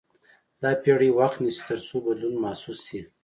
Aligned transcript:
دا 0.61 0.69
پېړۍ 0.81 1.09
وخت 1.19 1.37
نیسي 1.43 1.63
تر 1.69 1.79
څو 1.87 1.95
بدلون 2.05 2.35
محسوس 2.43 2.79
شي. 2.87 3.01